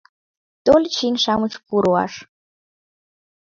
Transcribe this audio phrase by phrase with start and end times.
[0.65, 2.13] Тольыч еҥ-шамыч пу руаш.